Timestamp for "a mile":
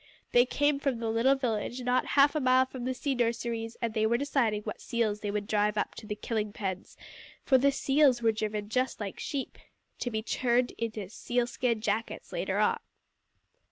2.33-2.65